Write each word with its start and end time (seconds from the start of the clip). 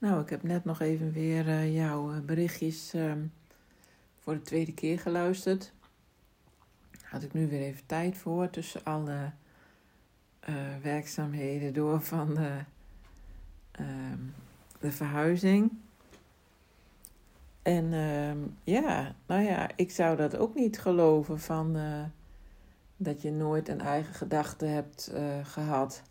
Nou, 0.00 0.20
ik 0.20 0.30
heb 0.30 0.42
net 0.42 0.64
nog 0.64 0.80
even 0.80 1.12
weer 1.12 1.46
uh, 1.46 1.74
jouw 1.74 2.12
eh, 2.12 2.20
berichtjes 2.20 2.94
ehm, 2.94 3.26
voor 4.18 4.34
de 4.34 4.42
tweede 4.42 4.74
keer 4.74 4.98
geluisterd. 4.98 5.72
Had 7.02 7.22
ik 7.22 7.32
nu 7.32 7.48
weer 7.48 7.60
even 7.60 7.86
tijd 7.86 8.16
voor 8.16 8.50
tussen 8.50 8.84
alle 8.84 9.32
uh, 10.48 10.54
werkzaamheden 10.82 11.72
door 11.72 12.00
van 12.00 12.34
de, 12.34 12.58
ehm, 13.70 14.18
de 14.78 14.92
verhuizing. 14.92 15.72
En 17.62 17.92
ehm, 17.92 18.38
ja, 18.64 19.14
nou 19.26 19.42
ja, 19.42 19.70
ik 19.76 19.90
zou 19.90 20.16
dat 20.16 20.36
ook 20.36 20.54
niet 20.54 20.78
geloven 20.78 21.40
van 21.40 21.78
dat 22.96 23.22
je 23.22 23.32
nooit 23.32 23.68
een 23.68 23.80
eigen 23.80 24.14
gedachte 24.14 24.66
hebt 24.66 25.12
gehad. 25.42 26.02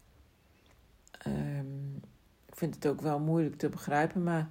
Um, 1.28 1.79
vind 2.60 2.76
het 2.76 2.88
ook 2.88 3.02
wel 3.02 3.20
moeilijk 3.20 3.56
te 3.56 3.70
begrijpen, 3.70 4.24
maar 4.24 4.50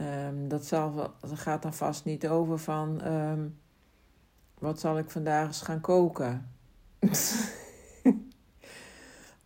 um, 0.00 0.48
dat, 0.48 0.66
zal, 0.66 1.14
dat 1.20 1.38
gaat 1.38 1.62
dan 1.62 1.74
vast 1.74 2.04
niet 2.04 2.28
over 2.28 2.58
van 2.58 3.06
um, 3.06 3.58
wat 4.58 4.80
zal 4.80 4.98
ik 4.98 5.10
vandaag 5.10 5.46
eens 5.46 5.60
gaan 5.60 5.80
koken. 5.80 6.50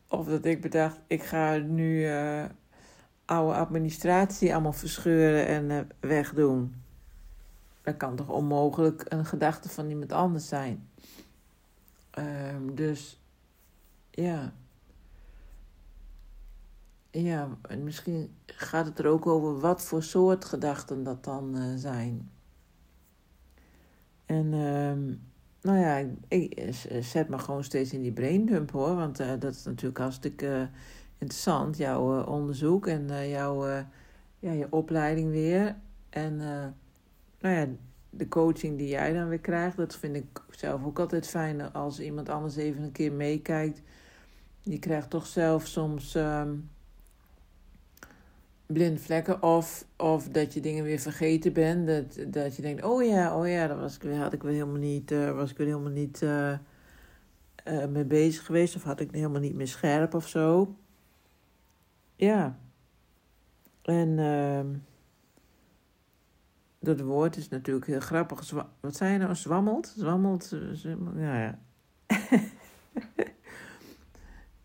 of 0.09 0.27
dat 0.27 0.45
ik 0.45 0.61
bedacht, 0.61 1.01
ik 1.06 1.23
ga 1.23 1.56
nu 1.56 2.09
uh, 2.09 2.45
oude 3.25 3.55
administratie 3.55 4.53
allemaal 4.53 4.73
verscheuren 4.73 5.47
en 5.47 5.70
uh, 5.70 5.80
wegdoen. 6.01 6.75
Dat 7.83 7.97
kan 7.97 8.17
toch 8.17 8.28
onmogelijk 8.28 9.05
een 9.09 9.25
gedachte 9.25 9.69
van 9.69 9.89
iemand 9.89 10.12
anders 10.12 10.48
zijn. 10.48 10.89
Um, 12.19 12.75
dus 12.75 13.20
ja. 14.11 14.53
Ja, 17.15 17.48
en 17.62 17.84
misschien 17.84 18.34
gaat 18.47 18.87
het 18.87 18.98
er 18.98 19.07
ook 19.07 19.27
over 19.27 19.61
wat 19.61 19.83
voor 19.83 20.03
soort 20.03 20.45
gedachten 20.45 21.03
dat 21.03 21.25
dan 21.25 21.56
uh, 21.56 21.77
zijn. 21.77 22.31
En 24.25 24.47
uh, 24.47 25.17
nou 25.61 25.78
ja, 25.78 26.06
ik, 26.28 26.75
zet 27.01 27.28
me 27.28 27.39
gewoon 27.39 27.64
steeds 27.64 27.92
in 27.92 28.03
die 28.03 28.12
braindump 28.12 28.70
hoor. 28.70 28.95
Want 28.95 29.17
dat 29.17 29.55
is 29.55 29.64
natuurlijk 29.64 29.98
hartstikke 29.98 30.69
interessant. 31.19 31.77
Jouw 31.77 32.25
onderzoek 32.25 32.86
en 32.86 33.29
jouw 33.29 33.67
ja, 34.39 34.53
je 34.53 34.67
opleiding 34.70 35.31
weer. 35.31 35.77
En 36.11 36.36
nou 37.41 37.55
ja, 37.55 37.67
de 38.11 38.29
coaching 38.29 38.79
die 38.79 38.89
jij 38.89 39.12
dan 39.12 39.29
weer 39.29 39.41
krijgt. 39.41 39.77
Dat 39.77 39.97
vind 39.97 40.17
ik 40.17 40.41
zelf 40.51 40.84
ook 40.84 40.98
altijd 40.98 41.27
fijn 41.27 41.73
als 41.73 42.01
iemand 42.01 42.29
anders 42.29 42.56
even 42.56 42.83
een 42.83 42.92
keer 42.92 43.12
meekijkt. 43.12 43.83
Je 44.62 44.79
krijgt 44.79 45.11
toch 45.11 45.27
zelf 45.27 45.67
soms... 45.67 46.14
Ehm, 46.14 46.51
blinde 48.73 49.01
vlekken 49.01 49.42
of, 49.42 49.87
of 49.97 50.28
dat 50.28 50.55
je 50.55 50.61
dingen 50.61 50.84
weer 50.84 50.98
vergeten 50.98 51.53
bent. 51.53 51.87
Dat, 51.87 52.33
dat 52.33 52.56
je 52.56 52.62
denkt, 52.62 52.84
oh 52.84 53.05
ja, 53.05 53.39
oh 53.39 53.48
ja, 53.48 53.67
daar 53.67 53.79
was 53.79 53.97
ik, 53.97 54.12
had 54.12 54.33
ik 54.33 54.42
weer 54.42 54.53
helemaal 54.53 54.81
niet, 54.81 55.11
uh, 55.11 55.31
was 55.31 55.51
ik 55.51 55.56
weer 55.56 55.67
helemaal 55.67 55.91
niet 55.91 56.23
uh, 56.23 56.56
mee 57.89 58.05
bezig 58.05 58.45
geweest. 58.47 58.77
Of 58.77 58.83
had 58.83 59.01
ik 59.01 59.11
helemaal 59.11 59.41
niet 59.41 59.55
meer 59.55 59.69
scherp 59.69 60.14
of 60.14 60.29
zo. 60.29 60.77
Ja. 62.17 62.59
En 63.83 64.19
ehm, 64.19 64.75
dat 66.81 67.01
woord 67.01 67.36
is 67.36 67.48
natuurlijk 67.48 67.86
heel 67.86 68.01
grappig. 68.01 68.51
Wat 68.81 68.97
zei 68.97 69.12
je 69.12 69.19
nou? 69.19 69.34
Zwammelt? 69.34 69.95
Zwammelt? 69.97 70.57
Ja, 71.17 71.42
ja. 71.42 71.59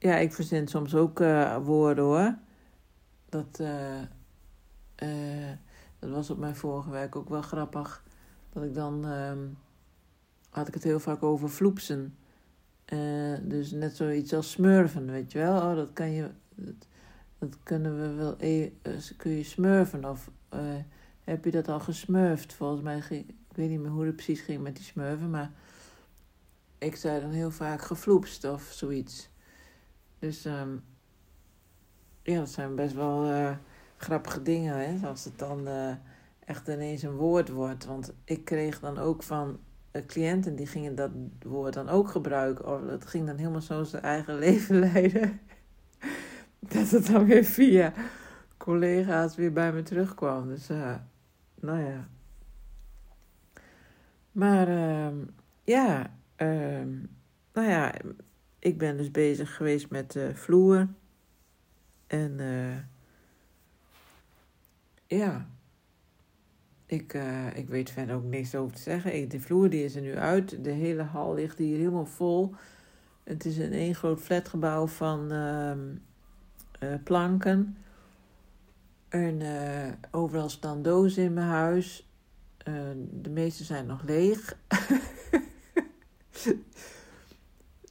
ja, 0.10 0.16
ik 0.16 0.34
verzin 0.34 0.68
soms 0.68 0.96
ook 0.96 1.20
woorden 1.64 2.04
hoor 2.04 2.46
dat, 3.38 3.60
uh, 3.60 4.02
uh, 5.04 5.52
dat 6.00 6.10
was 6.10 6.30
op 6.30 6.38
mijn 6.38 6.56
vorige 6.56 6.90
werk 6.90 7.16
ook 7.16 7.30
wel 7.30 7.42
grappig. 7.42 8.04
Dat 8.54 8.64
ik 8.64 8.74
dan, 8.74 9.06
uh, 9.06 9.32
had 10.50 10.68
ik 10.68 10.74
het 10.74 10.84
heel 10.84 11.00
vaak 11.00 11.24
over 11.24 11.50
vloepsen. 11.50 12.18
Uh, 12.94 13.38
dus 13.42 13.72
net 13.72 13.96
zoiets 13.96 14.34
als 14.34 14.52
smurfen, 14.52 15.12
weet 15.12 15.32
je 15.32 15.40
wel. 15.40 15.56
Oh, 15.56 15.76
dat 15.76 15.94
kan 15.94 16.12
je, 16.12 16.30
dat, 17.40 17.58
kunnen 17.64 18.00
we 18.00 18.14
wel, 18.14 18.36
e 18.40 18.72
kun 19.18 19.32
je 19.32 19.44
smurfen 19.44 20.06
of 20.06 20.32
heb 21.24 21.46
je 21.46 21.52
dat 21.52 21.68
al 21.68 21.80
gesmurfd? 21.80 22.54
Volgens 22.54 22.82
mij 22.82 23.02
ging, 23.02 23.30
ik 23.30 23.56
weet 23.56 23.70
niet 23.70 23.80
meer 23.80 23.92
hoe 23.92 24.06
het 24.06 24.16
precies 24.16 24.42
ging 24.42 24.62
met 24.62 24.76
die 24.76 24.86
smurfen, 24.86 25.30
maar 25.30 25.52
ik 26.78 26.96
zei 26.96 27.22
dan 27.22 27.30
heel 27.32 27.52
vaak 27.52 27.82
gevloepst 27.82 28.44
of 28.44 28.64
zoiets. 28.72 29.30
Dus 30.20 30.46
um, 30.46 30.84
ja, 32.28 32.40
dat 32.40 32.50
zijn 32.50 32.76
best 32.76 32.94
wel 32.94 33.32
uh, 33.32 33.52
grappige 33.98 34.42
dingen, 34.42 34.78
hè? 34.78 35.08
Als 35.08 35.24
het 35.24 35.40
dan 35.40 35.68
uh, 35.68 35.92
echt 36.46 36.68
ineens 36.68 37.02
een 37.02 37.16
woord 37.16 37.50
wordt. 37.50 37.86
Want 37.86 38.14
ik 38.24 38.46
kreeg 38.46 38.80
dan 38.80 38.98
ook 38.98 39.24
van 39.24 39.60
uh, 39.92 40.06
cliënten 40.06 40.56
die 40.56 40.68
gingen 40.68 40.96
dat 40.96 41.12
woord 41.42 41.74
dan 41.74 41.90
ook 41.90 42.10
gebruiken. 42.10 42.68
Of 42.68 42.82
dat 42.82 43.06
ging 43.06 43.28
dan 43.28 43.38
helemaal 43.38 43.62
zo 43.62 43.84
zijn 43.84 44.04
eigen 44.04 44.38
leven 44.46 44.80
leiden. 44.80 45.40
dat 46.60 46.90
het 46.90 47.06
dan 47.08 47.26
weer 47.26 47.44
via 47.44 47.94
collega's 48.58 49.36
weer 49.36 49.54
bij 49.54 49.74
me 49.74 49.84
terugkwam. 49.84 50.48
Dus 50.48 50.68
nou 51.60 51.82
ja. 51.82 52.08
Maar 54.32 54.68
ehm, 54.68 55.16
ja, 55.64 56.18
ehm, 56.36 56.90
nou 57.54 57.70
ja, 57.70 57.94
ik 58.60 58.78
ben 58.78 58.98
dus 58.98 59.12
bezig 59.12 59.56
geweest 59.56 59.90
met 59.90 60.20
vloer. 60.34 60.88
En 62.08 62.40
uh, 62.40 62.76
ja, 65.20 65.48
ik, 66.86 67.14
uh, 67.14 67.56
ik 67.56 67.68
weet 67.68 67.90
verder 67.90 68.16
ook 68.16 68.24
niks 68.24 68.56
over 68.56 68.76
te 68.76 68.82
zeggen. 68.82 69.30
De 69.30 69.40
vloer 69.40 69.70
die 69.70 69.84
is 69.84 69.96
er 69.96 70.02
nu 70.02 70.18
uit. 70.18 70.64
De 70.64 70.72
hele 70.72 71.04
hal 71.04 71.34
ligt 71.34 71.58
hier 71.58 71.78
helemaal 71.78 72.06
vol. 72.06 72.56
Het 73.24 73.46
is 73.46 73.58
een 73.58 73.74
één 73.74 73.96
groot 73.96 74.22
flatgebouw 74.22 74.88
van 74.88 75.34
uh, 75.34 75.72
planken. 77.04 77.78
En 79.10 79.42
overal 80.12 80.50
staan 80.50 80.82
dozen 80.82 81.24
in 81.24 81.34
mijn 81.34 81.48
huis. 81.48 82.10
de 83.12 83.30
meeste 83.30 83.64
zijn 83.64 83.86
nog 83.86 84.04
leeg. 84.04 84.58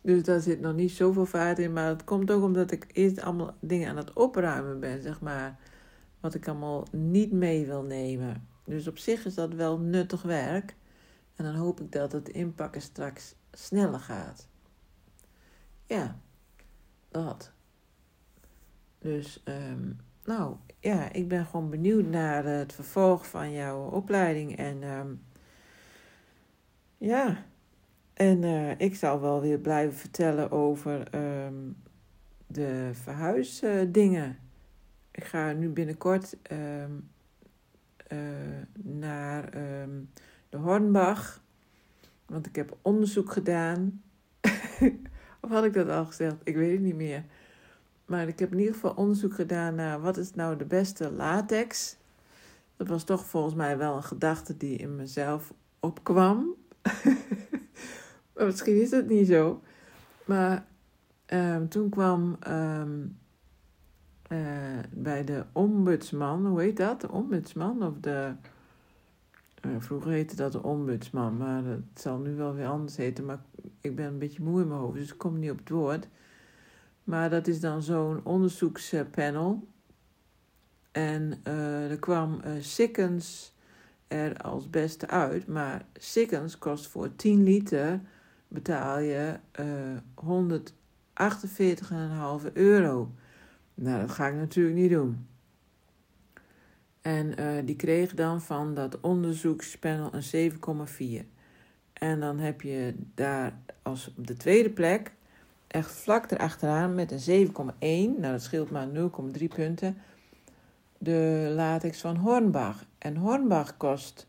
Dus 0.07 0.23
daar 0.23 0.41
zit 0.41 0.61
nog 0.61 0.75
niet 0.75 0.91
zoveel 0.91 1.27
vaart 1.27 1.59
in. 1.59 1.73
Maar 1.73 1.89
het 1.89 2.05
komt 2.05 2.31
ook 2.31 2.43
omdat 2.43 2.71
ik 2.71 2.87
eerst 2.93 3.21
allemaal 3.21 3.57
dingen 3.61 3.89
aan 3.89 3.97
het 3.97 4.13
opruimen 4.13 4.81
ben, 4.81 5.03
zeg 5.03 5.21
maar. 5.21 5.59
Wat 6.21 6.35
ik 6.35 6.49
allemaal 6.49 6.87
niet 6.93 7.33
mee 7.33 7.67
wil 7.67 7.83
nemen. 7.83 8.49
Dus 8.65 8.89
op 8.89 8.99
zich 8.99 9.25
is 9.25 9.35
dat 9.35 9.55
wel 9.55 9.79
nuttig 9.79 10.23
werk. 10.23 10.75
En 11.37 11.45
dan 11.45 11.55
hoop 11.55 11.81
ik 11.81 11.93
dat 11.93 12.13
het 12.13 12.29
inpakken 12.29 12.81
straks 12.81 13.35
sneller 13.53 14.01
gaat. 14.01 14.49
Ja, 15.87 16.19
dat. 17.09 17.53
Dus, 18.99 19.43
um, 19.45 19.97
nou 20.25 20.57
ja, 20.81 21.13
ik 21.13 21.29
ben 21.29 21.47
gewoon 21.47 21.71
benieuwd 21.71 22.07
naar 22.07 22.45
het 22.45 22.73
vervolg 22.73 23.27
van 23.27 23.53
jouw 23.53 23.91
opleiding. 23.91 24.57
En 24.57 24.83
um, 24.83 25.23
ja, 26.99 27.45
en 28.17 28.43
uh, 28.43 28.71
ik 28.79 28.95
zal 28.95 29.21
wel 29.21 29.41
weer 29.41 29.59
blijven 29.59 29.99
vertellen 29.99 30.51
over 30.51 31.15
um, 31.15 31.77
de 32.47 32.91
verhuisdingen. 32.93 34.39
Ik 35.11 35.25
ga 35.25 35.53
nu 35.53 35.69
binnenkort 35.69 36.37
um, 36.53 37.11
uh, 38.13 38.19
naar 38.83 39.57
um, 39.83 40.11
de 40.49 40.57
Hornbach. 40.57 41.43
Want 42.27 42.47
ik 42.47 42.57
heb 42.57 42.77
onderzoek 42.83 43.33
gedaan. 43.33 44.03
of 45.41 45.51
had 45.51 45.65
ik 45.65 45.73
dat 45.73 45.89
al 45.89 46.07
gezegd? 46.07 46.37
Ik 46.45 46.57
weet 46.57 46.73
het 46.73 46.81
niet 46.81 46.97
meer. 46.97 47.25
Maar 48.05 48.29
ik 48.29 48.39
heb 48.39 48.53
in 48.53 48.59
ieder 48.59 48.75
geval 48.75 48.95
onderzoek 48.95 49.35
gedaan 49.35 49.75
naar 49.75 50.01
wat 50.01 50.17
is 50.17 50.35
nou 50.35 50.57
de 50.57 50.67
beste 50.67 51.13
latex. 51.13 51.97
Dat 52.77 52.89
was 52.89 53.05
toch 53.05 53.27
volgens 53.27 53.55
mij 53.55 53.79
wel 53.79 53.97
een 53.97 54.03
gedachte 54.03 54.57
die 54.57 54.79
in 54.79 54.97
mezelf 54.97 55.53
opkwam. 55.81 56.55
Maar 58.37 58.47
misschien 58.47 58.81
is 58.81 58.91
het 58.91 59.09
niet 59.09 59.27
zo. 59.27 59.63
Maar 60.25 60.67
um, 61.27 61.69
toen 61.69 61.89
kwam 61.89 62.37
um, 62.49 63.19
uh, 64.33 64.39
bij 64.91 65.25
de 65.25 65.45
ombudsman, 65.53 66.47
hoe 66.47 66.61
heet 66.61 66.77
dat? 66.77 67.01
De 67.01 67.11
ombudsman 67.11 67.83
of 67.83 67.95
de. 68.01 68.33
Uh, 69.67 69.73
vroeger 69.79 70.11
heette 70.11 70.37
dat 70.37 70.53
de 70.53 70.63
ombudsman, 70.63 71.37
maar 71.37 71.65
het 71.65 72.01
zal 72.01 72.19
nu 72.19 72.35
wel 72.35 72.55
weer 72.55 72.67
anders 72.67 72.97
heten. 72.97 73.25
Maar 73.25 73.41
ik 73.81 73.97
ben 73.97 74.07
een 74.07 74.19
beetje 74.19 74.43
moe 74.43 74.61
in 74.61 74.69
mijn 74.69 74.81
hoofd, 74.81 74.99
dus 74.99 75.13
ik 75.13 75.19
kom 75.19 75.39
niet 75.39 75.51
op 75.51 75.59
het 75.59 75.69
woord. 75.69 76.09
Maar 77.05 77.31
dat 77.31 77.47
is 77.47 77.61
dan 77.61 77.83
zo'n 77.83 78.21
onderzoekspanel. 78.25 79.69
En 80.93 81.41
uh, 81.45 81.91
er 81.91 81.99
kwam 81.99 82.41
Sikkens 82.61 83.55
er 84.09 84.37
als 84.37 84.71
beste 84.71 85.09
uit. 85.09 85.47
Maar 85.47 85.85
Sikkens 85.95 86.59
kost 86.59 86.87
voor 86.87 87.17
10 87.17 87.43
liter 87.43 88.01
betaal 88.49 88.99
je 88.99 89.39
uh, 89.61 89.93
eh, 89.93 89.99
148,5 92.47 92.53
euro. 92.53 93.13
Nou, 93.75 94.01
dat 94.01 94.11
ga 94.11 94.27
ik 94.27 94.35
natuurlijk 94.35 94.77
niet 94.77 94.91
doen. 94.91 95.27
En 97.01 97.41
uh, 97.41 97.49
die 97.65 97.77
kreeg 97.77 98.15
dan 98.15 98.41
van 98.41 98.75
dat 98.75 99.01
onderzoekspanel 99.01 100.11
een 100.13 100.53
7,4. 101.23 101.27
En 101.93 102.21
dan 102.21 102.39
heb 102.39 102.61
je 102.61 102.95
daar 103.15 103.59
als 103.83 104.15
op 104.17 104.27
de 104.27 104.37
tweede 104.37 104.71
plek, 104.71 105.13
echt 105.67 105.91
vlak 105.91 106.31
erachteraan 106.31 106.95
met 106.95 107.27
een 107.27 107.47
7,1, 107.49 107.53
nou 108.21 108.33
dat 108.33 108.43
scheelt 108.43 108.71
maar 108.71 108.89
0,3 109.39 109.45
punten, 109.55 109.97
de 110.99 111.53
latex 111.55 112.01
van 112.01 112.17
Hornbach. 112.17 112.85
En 112.99 113.17
Hornbach 113.17 113.77
kost 113.77 114.29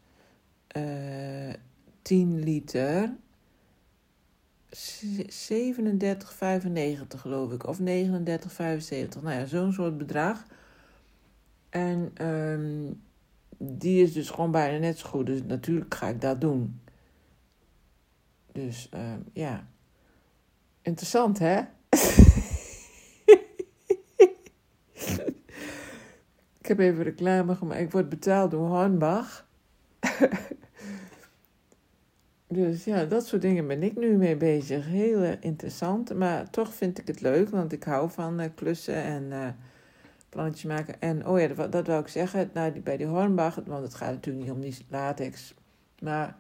uh, 0.78 1.54
10 2.02 2.40
liter 2.44 3.14
37,95 4.76 4.80
geloof 7.18 7.52
ik, 7.52 7.68
of 7.68 7.80
39,75. 7.80 7.84
Nou 9.22 9.32
ja, 9.32 9.46
zo'n 9.46 9.74
soort 9.74 9.98
bedrag. 9.98 10.46
En 11.70 12.26
um, 12.26 13.02
die 13.58 14.04
is 14.04 14.14
dus 14.14 14.30
gewoon 14.30 14.52
bijna 14.52 14.78
net 14.78 14.98
zo 14.98 15.10
goed. 15.10 15.26
Dus 15.26 15.44
natuurlijk 15.44 15.94
ga 15.94 16.08
ik 16.08 16.22
dat 16.22 16.42
doen. 16.42 16.82
Dus 18.52 18.90
um, 18.94 19.24
ja. 19.34 19.68
Interessant, 20.82 21.40
hè? 21.40 21.60
ik 26.60 26.68
heb 26.68 26.80
even 26.80 27.04
reclame 27.04 27.56
gemaakt. 27.56 27.82
Ik 27.82 27.92
word 27.92 28.10
betaald 28.10 28.52
door 28.52 28.68
Hornbach. 28.68 29.48
Dus 32.50 32.84
ja, 32.84 33.06
dat 33.06 33.28
soort 33.28 33.42
dingen 33.42 33.68
ben 33.68 33.84
ik 33.84 33.96
nu 33.96 34.18
mee 34.18 34.38
bezig. 34.38 34.86
Heel 34.86 35.24
uh, 35.24 35.32
interessant, 35.40 36.14
maar 36.14 36.50
toch 36.50 36.74
vind 36.74 36.98
ik 36.98 37.08
het 37.08 37.22
leuk, 37.22 37.50
want 37.50 37.72
ik 37.72 37.84
hou 37.84 38.10
van 38.10 38.42
uh, 38.42 38.48
klussen 38.56 38.96
en 38.96 39.24
uh, 39.24 39.48
plannetjes 40.30 40.64
maken. 40.64 41.02
En 41.02 41.28
oh 41.28 41.40
ja, 41.40 41.48
dat, 41.48 41.72
dat 41.72 41.90
ik 41.90 42.08
zeggen, 42.08 42.50
nou, 42.54 42.80
bij 42.80 42.98
die 42.98 43.06
Hornbach, 43.06 43.60
want 43.66 43.84
het 43.84 43.96
gaat 43.96 44.12
natuurlijk 44.12 44.46
niet 44.46 44.56
om 44.56 44.62
die 44.62 44.78
latex. 44.90 45.54
Maar 46.00 46.36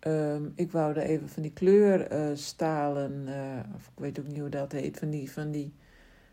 um, 0.00 0.52
ik 0.54 0.72
wou 0.72 0.94
er 0.94 1.02
even 1.02 1.28
van 1.28 1.42
die 1.42 1.52
kleurstalen, 1.52 3.28
of 3.74 3.86
ik 3.86 3.98
weet 4.00 4.18
ook 4.18 4.26
niet 4.26 4.38
hoe 4.38 4.48
dat 4.48 4.72
heet, 4.72 4.98
van 4.98 5.10
die, 5.10 5.30
van 5.30 5.50
die, 5.50 5.72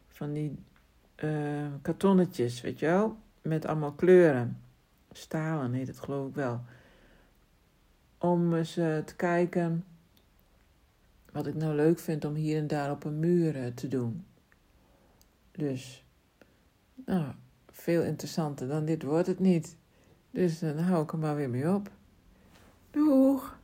van 0.07 0.33
die 0.33 0.57
kartonnetjes, 1.81 2.61
weet 2.61 2.79
je 2.79 2.85
wel, 2.85 3.17
met 3.41 3.65
allemaal 3.65 3.93
kleuren. 3.93 4.61
Stalen 5.11 5.73
heet 5.73 5.87
het 5.87 5.99
geloof 5.99 6.27
ik 6.27 6.35
wel 6.35 6.61
om 8.25 8.53
eens 8.53 8.73
te 8.73 9.13
kijken 9.15 9.83
wat 11.35 11.47
ik 11.47 11.55
nou 11.55 11.75
leuk 11.75 11.99
vind 11.99 12.25
om 12.25 12.33
hier 12.33 12.57
en 12.57 12.67
daar 12.67 12.91
op 12.91 13.03
een 13.03 13.19
muur 13.19 13.55
eh, 13.55 13.67
te 13.73 13.87
doen. 13.87 14.25
Dus, 15.51 16.05
nou, 17.05 17.25
veel 17.71 18.03
interessanter 18.03 18.67
dan 18.67 18.85
dit 18.85 19.03
wordt 19.03 19.27
het 19.27 19.39
niet. 19.39 19.77
Dus 20.31 20.59
dan 20.59 20.77
hou 20.77 21.03
ik 21.03 21.11
er 21.11 21.17
maar 21.17 21.35
weer 21.35 21.49
mee 21.49 21.73
op. 21.73 21.89
Doeg! 22.91 23.57